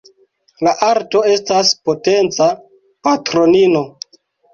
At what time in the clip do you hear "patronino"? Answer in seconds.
3.09-3.83